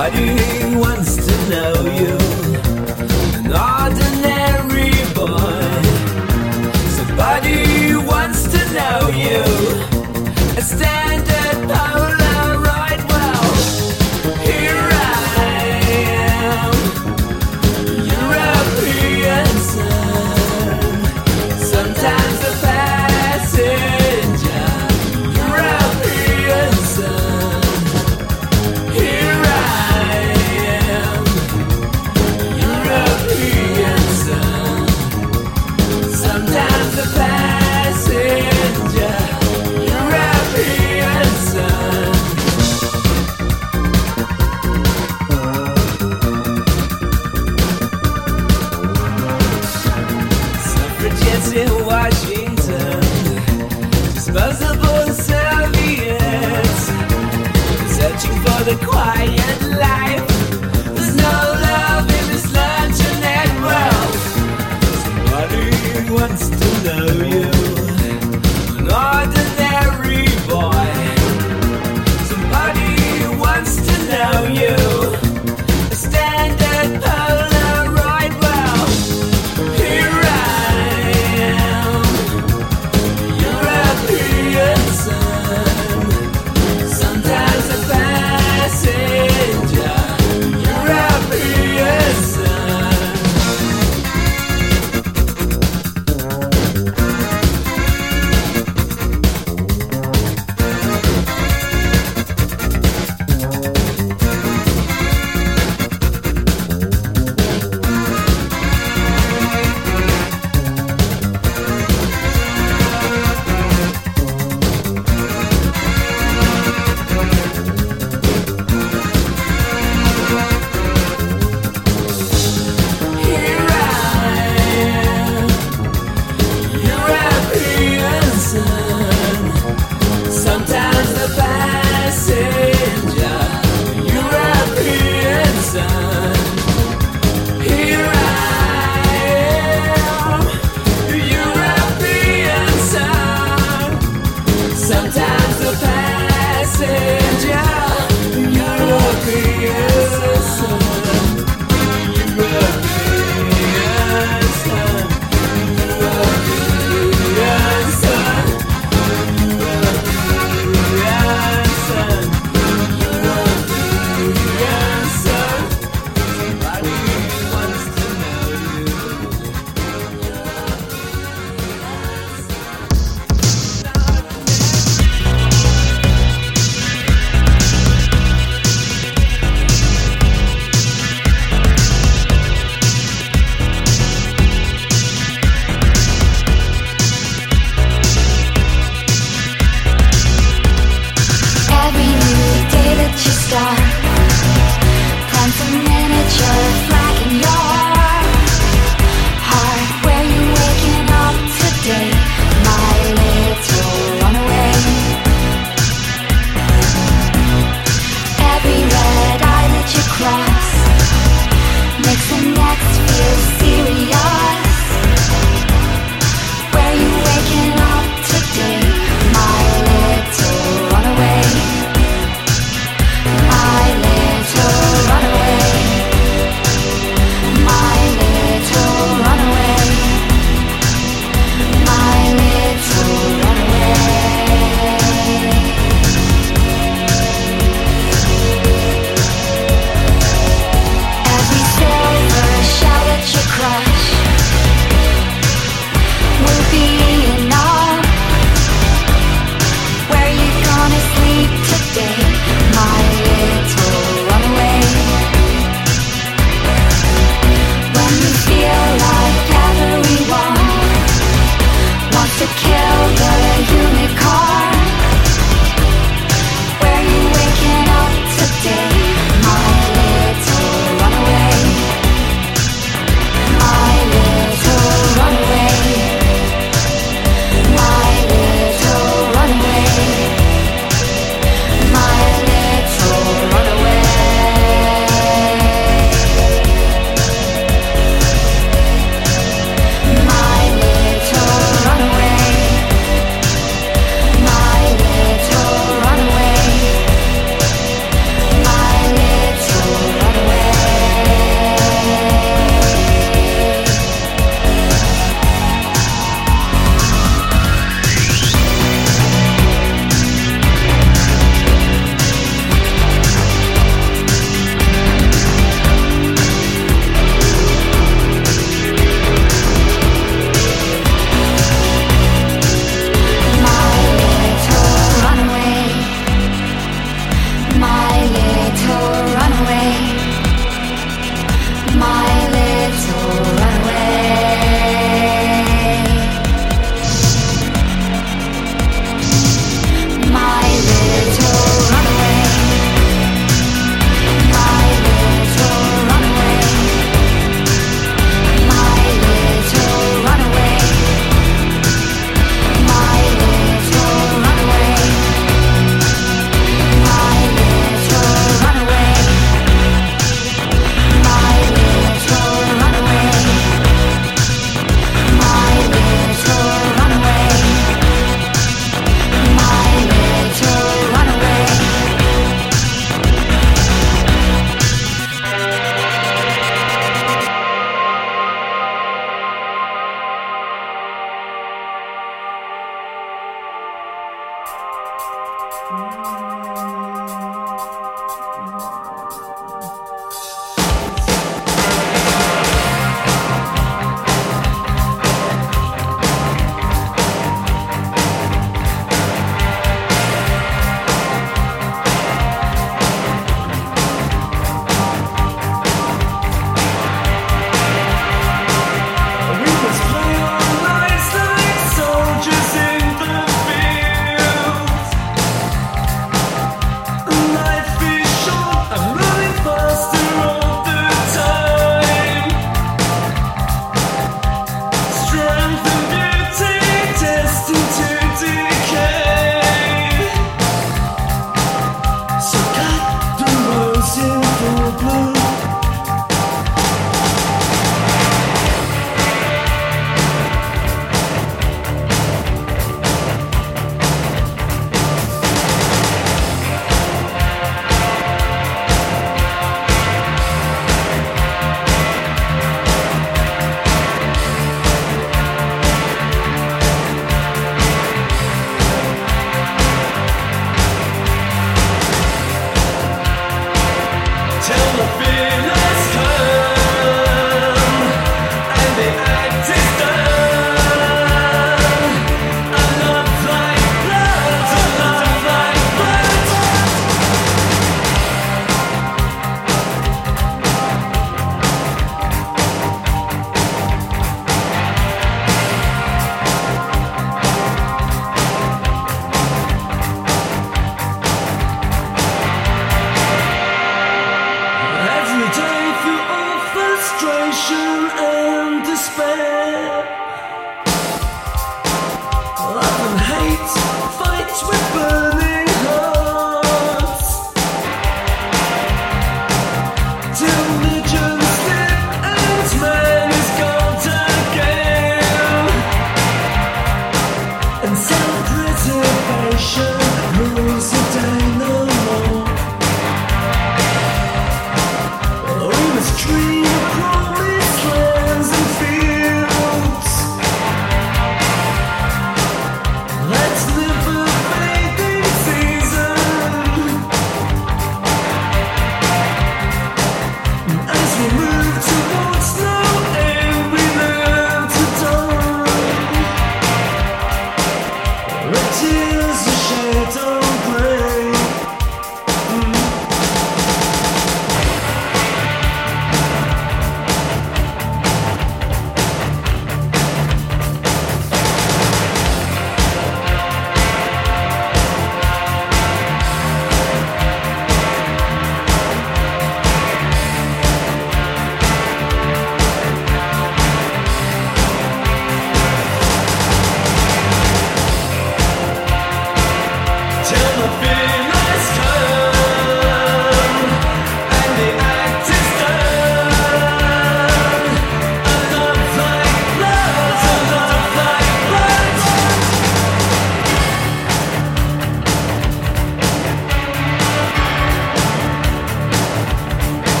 Somebody 0.00 0.76
wants 0.76 1.16
to 1.16 1.50
know 1.50 1.74
you. 1.98 2.39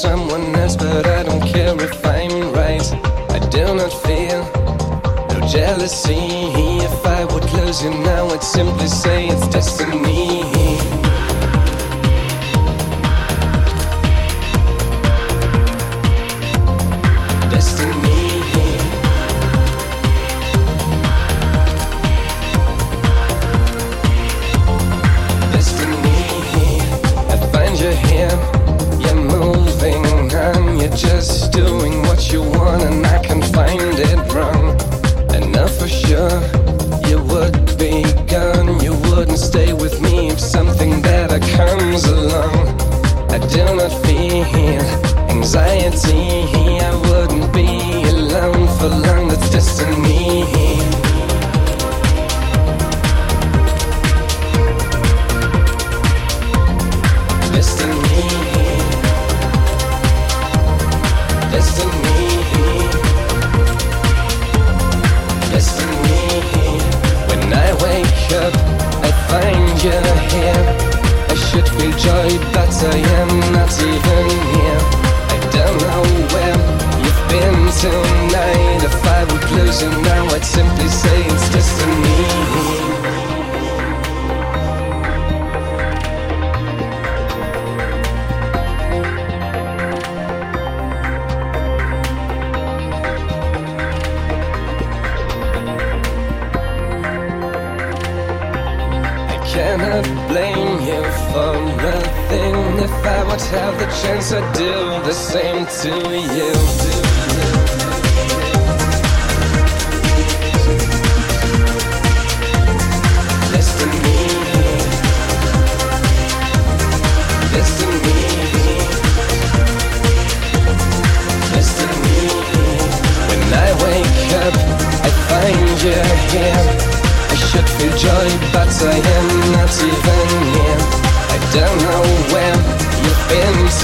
someone 0.00 0.54
else, 0.56 0.76
but 0.76 1.06
I 1.06 1.22
don't 1.24 1.42
care 1.42 1.78
if 1.78 2.06
I'm 2.06 2.52
right. 2.54 2.86
I 3.36 3.38
do 3.50 3.64
not 3.74 3.92
feel 4.04 4.40
no 5.28 5.46
jealousy. 5.46 6.16
If 6.88 7.06
I 7.06 7.26
would 7.26 7.42
close 7.42 7.84
you 7.84 7.90
now, 7.90 8.28
I'd 8.28 8.42
simply 8.42 8.86
say 8.86 9.28
it's 9.28 9.46
destiny. 9.48 9.89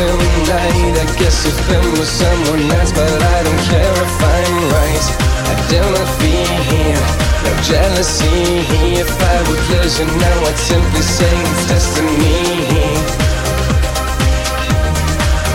every 0.01 0.29
night 0.45 0.93
I 1.01 1.07
guess 1.17 1.47
you've 1.47 1.57
been 1.69 1.85
with 1.97 2.09
someone 2.09 2.69
else 2.77 2.93
But 2.93 3.23
I 3.23 3.39
don't 3.45 3.63
care 3.65 3.97
if 3.97 4.17
I'm 4.21 4.57
right. 4.77 5.07
I 5.49 5.55
dare 5.71 5.89
not 5.89 6.11
be 6.21 6.37
here. 6.69 7.05
No 7.45 7.53
jealousy 7.65 8.61
If 9.01 9.09
I 9.09 9.37
would 9.49 9.63
lose 9.73 9.99
you 9.99 10.07
now 10.21 10.49
I'd 10.49 10.59
simply 10.59 11.01
say 11.01 11.33
it's 11.33 11.65
destiny 11.69 12.45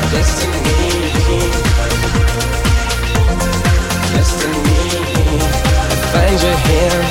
Destiny 0.10 0.90
Destiny 4.16 4.72
find 6.12 6.38
you 6.44 6.56
here. 6.68 7.02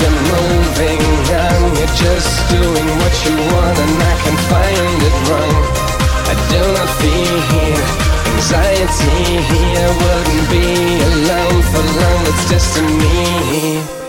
You're 0.00 0.18
moving 0.30 1.02
on 1.40 1.74
You're 1.78 1.96
just 1.96 2.48
doing 2.50 2.88
what 3.00 3.14
you 3.24 3.34
want 3.54 3.78
And 3.78 4.02
I 4.02 4.14
can 4.22 4.36
find 4.50 5.02
it 5.02 5.16
wrong. 5.30 5.95
I 6.28 6.34
do 6.50 6.60
not 6.76 6.90
fear 7.00 8.16
anxiety 8.34 9.38
I 9.78 9.90
Wouldn't 10.00 10.46
be 10.50 10.66
alone 11.10 11.62
for 11.70 11.84
long, 12.00 12.22
it's 12.26 12.50
destiny. 12.50 14.05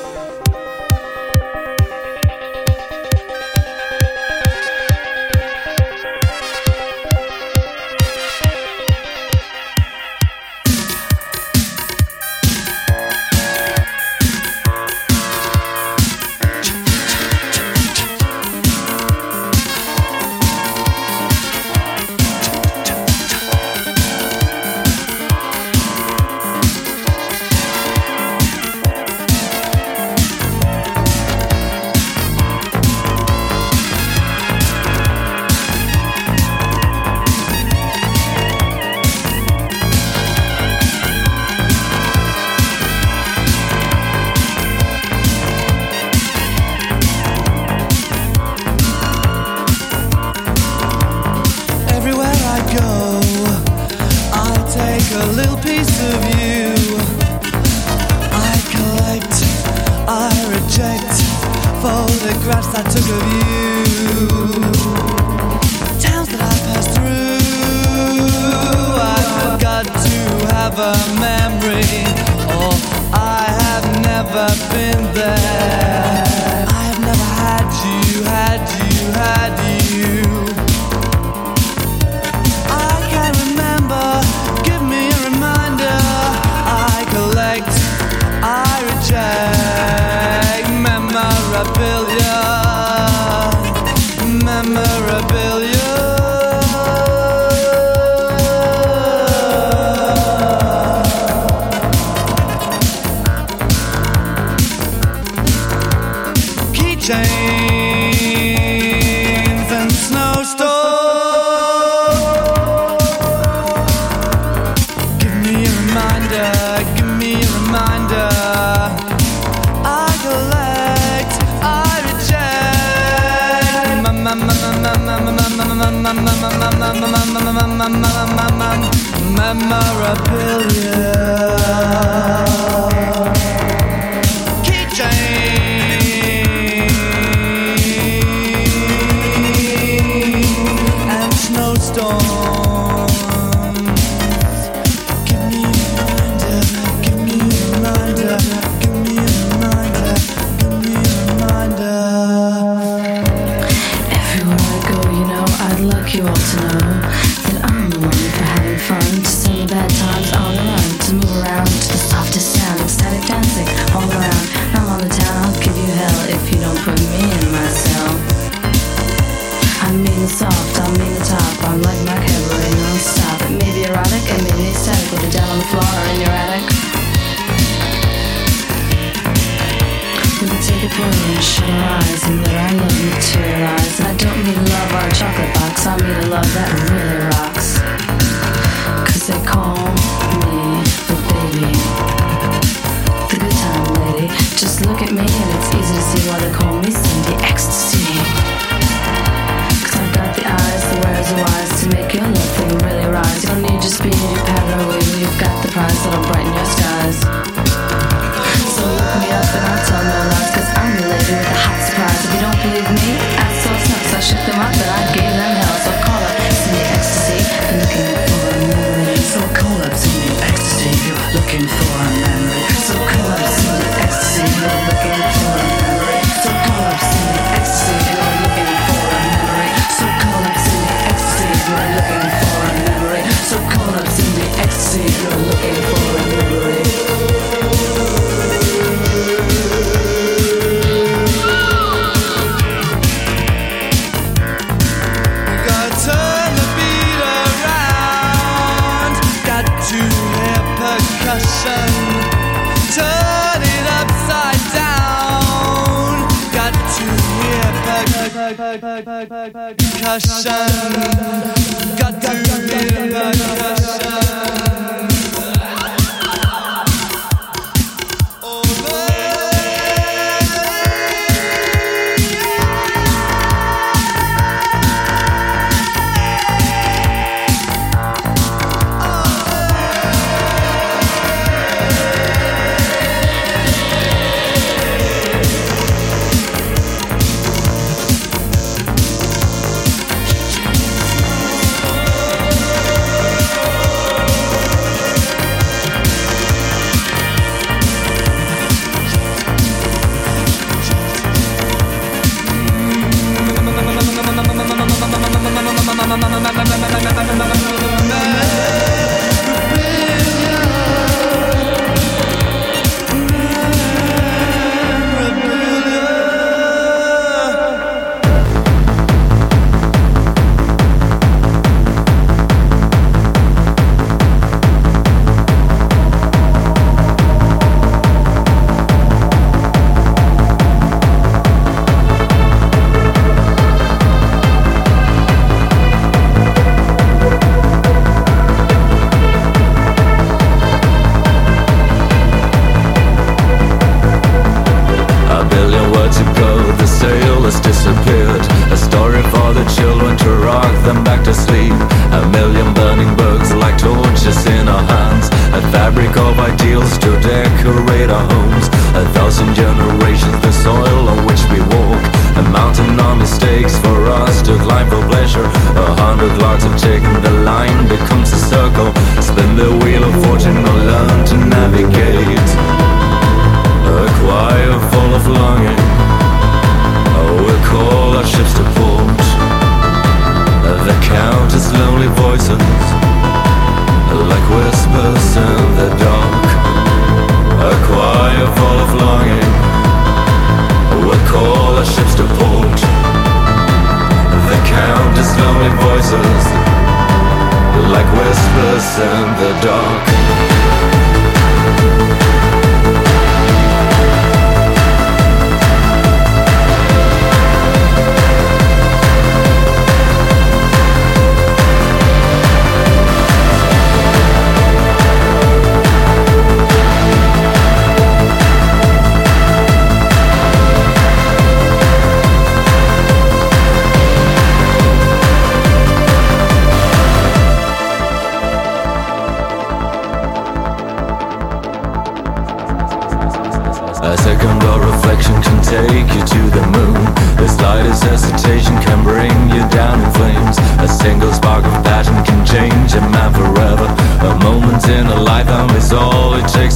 I 185.98 186.04
mean 186.04 186.30
love 186.30 186.54
that 186.54 186.77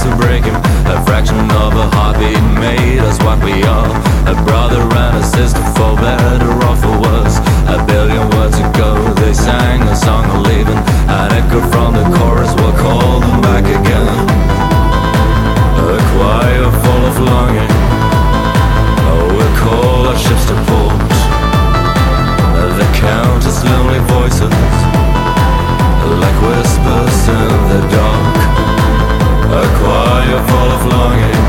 to 0.02 0.16
break 0.16 0.44
him. 0.44 0.56
A 0.90 0.98
fraction 1.06 1.38
of 1.62 1.74
a 1.78 1.86
heartbeat 1.94 2.42
made 2.58 2.98
us 2.98 3.18
what 3.22 3.38
we 3.44 3.62
are. 3.62 3.92
A 4.26 4.34
brother 4.42 4.82
and 4.82 5.16
a 5.16 5.22
sister 5.22 5.62
for 5.78 5.94
better 5.96 6.50
or 6.66 6.74
for 6.82 6.94
worse. 6.98 7.38
A 7.70 7.78
billion 7.86 8.26
words 8.34 8.58
ago 8.58 8.98
they 9.22 9.32
sang 9.32 9.82
a 9.82 9.94
song 9.94 10.24
of 10.34 10.42
leaving. 10.46 10.80
An 11.06 11.30
echo 11.38 11.60
from 11.70 11.94
the 11.94 12.06
chorus 12.18 12.52
will 12.58 12.74
call 12.74 13.20
them 13.20 13.40
back 13.42 13.64
again. 13.64 14.08
A 15.78 15.98
choir 16.10 16.66
full 16.82 17.04
of 17.10 17.16
longing. 17.30 17.72
Oh, 19.06 19.26
we 19.38 19.46
call 19.62 20.08
our 20.10 20.18
ships 20.18 20.46
to 20.50 20.56
port. 20.66 20.98
The 22.78 22.88
countless 22.98 23.62
lonely 23.64 24.00
voices, 24.10 24.50
like 26.22 26.38
whispers 26.42 27.28
in 27.28 27.52
the 27.70 27.80
dark. 27.94 28.51
A 29.52 29.64
choir 29.78 30.40
full 30.48 30.70
of 30.76 30.82
longing. 30.92 31.42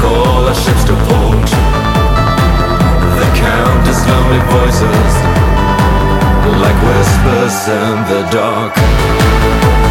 Call 0.00 0.48
our 0.48 0.54
ships 0.54 0.84
to 0.84 0.94
port. 0.94 1.50
The 3.20 3.28
countless 3.36 4.00
lonely 4.08 4.40
voices, 4.48 5.14
like 6.62 6.78
whispers 6.86 7.68
in 7.68 7.96
the 8.08 8.22
dark. 8.32 9.89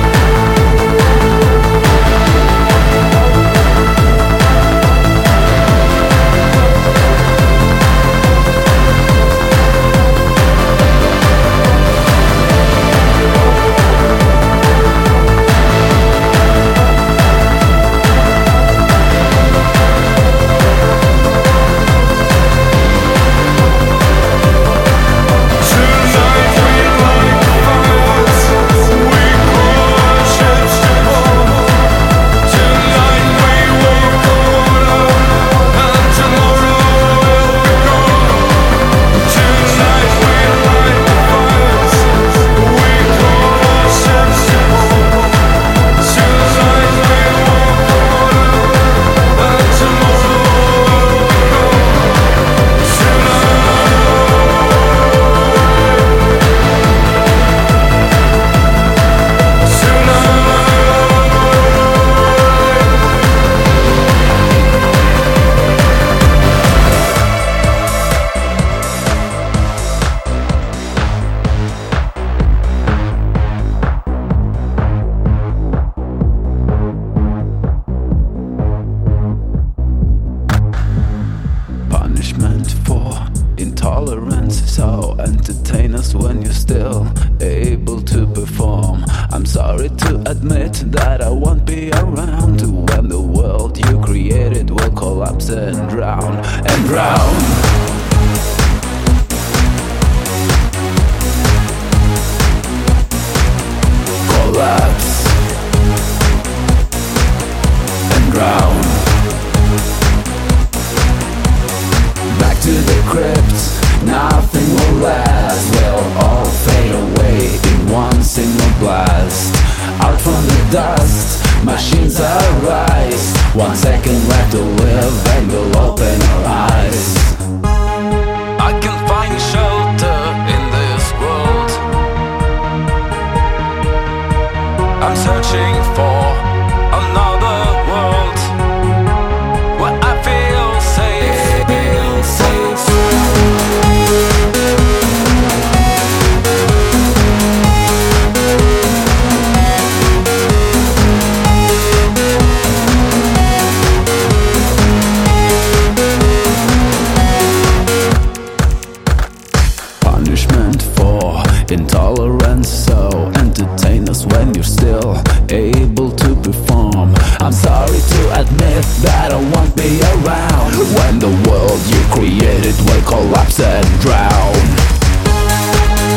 That 168.58 169.32
I 169.32 169.40
won't 169.54 169.76
be 169.76 170.02
around 170.02 170.74
when 170.98 171.20
the 171.20 171.34
world 171.50 171.80
you 171.86 172.02
created 172.12 172.76
will 172.86 173.04
collapse 173.06 173.60
and 173.60 173.86
drown. 174.02 174.56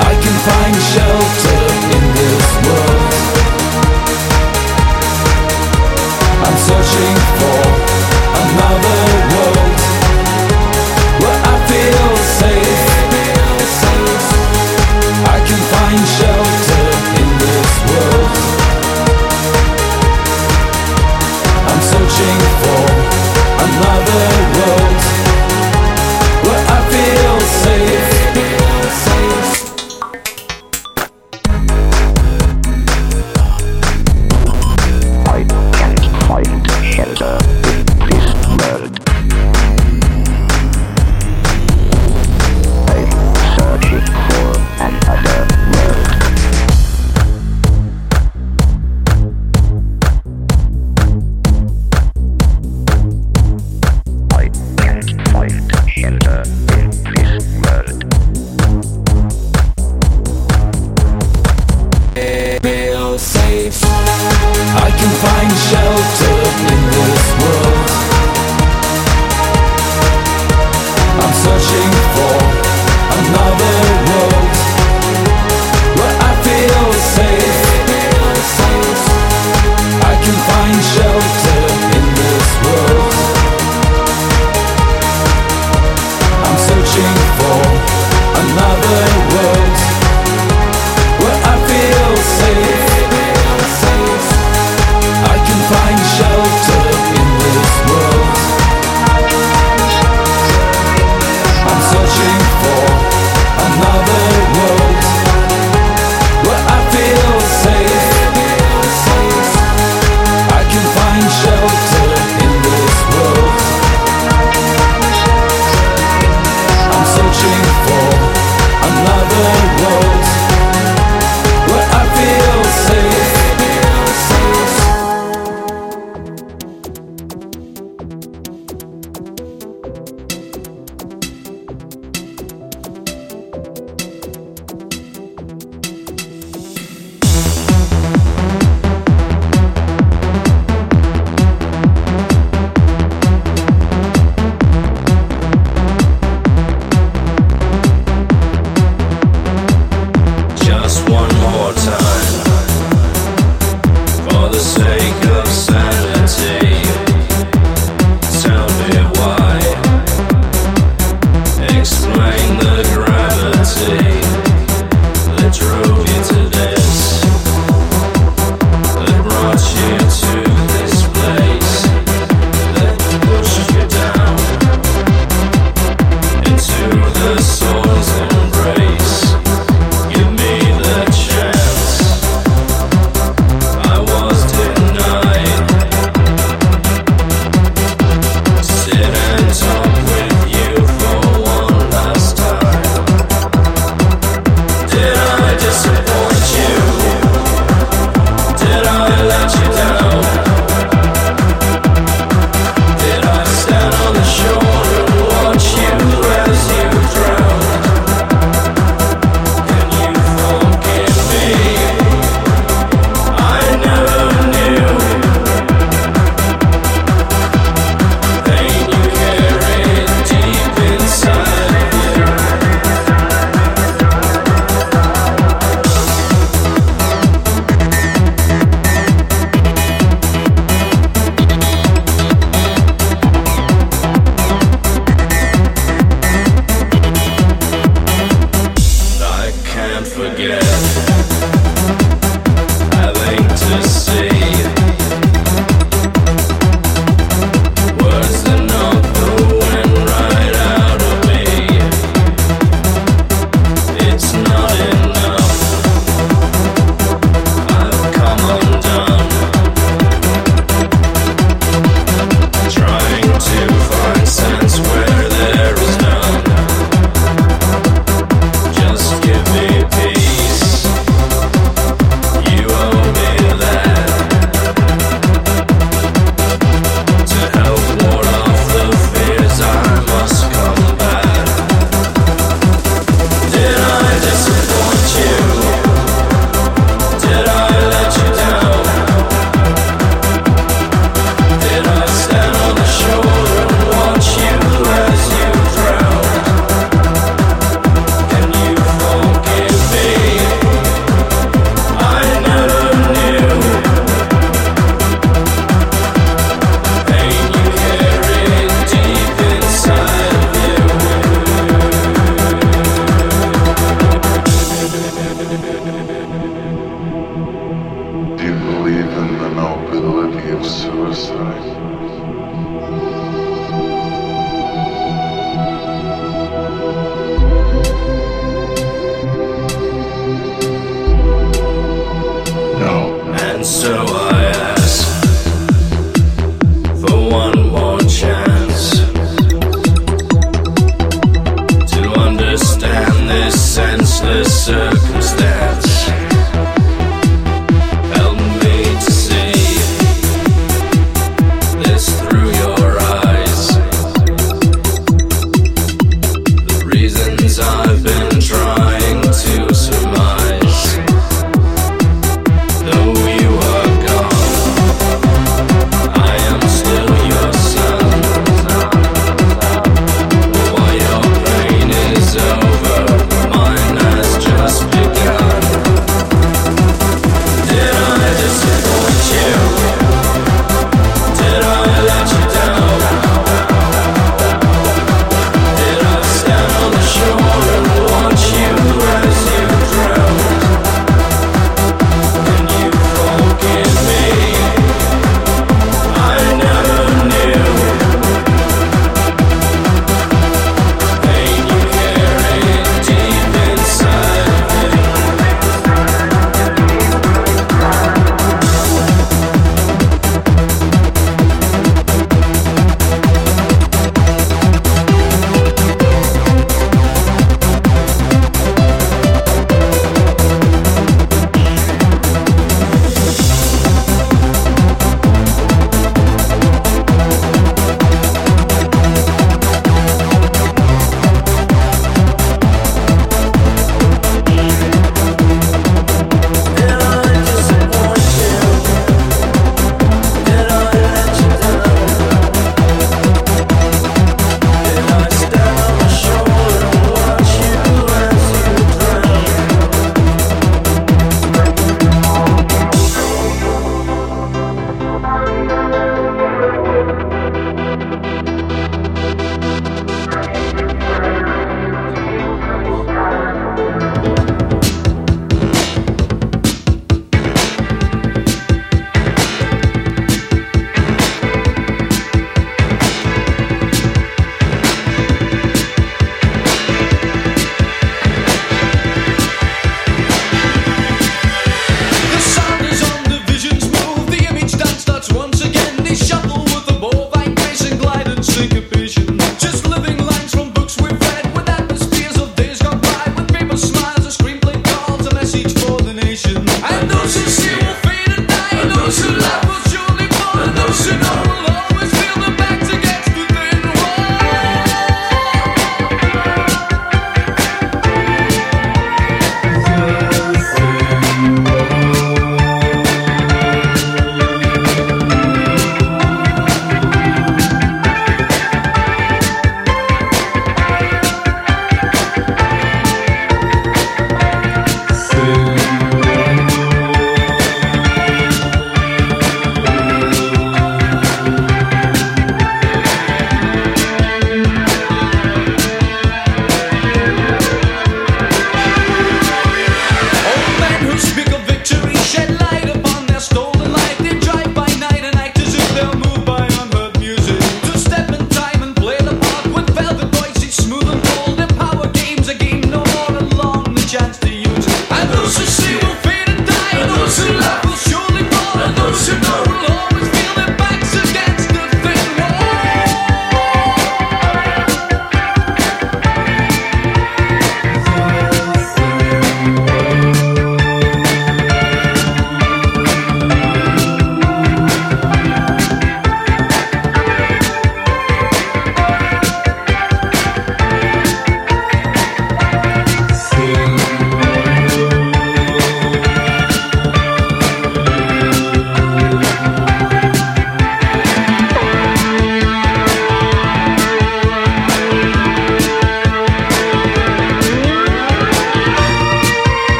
I 0.00 0.12
can 0.22 0.36
find 0.46 0.76
shelter 0.92 1.59